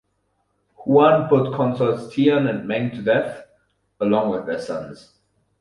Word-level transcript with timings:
Huan 0.77 1.27
put 1.29 1.53
Consorts 1.53 2.11
Tian 2.11 2.47
and 2.47 2.67
Meng 2.67 2.89
to 2.89 3.03
death, 3.03 3.45
along 3.99 4.31
with 4.31 4.47
their 4.47 4.57
sons. 4.59 5.13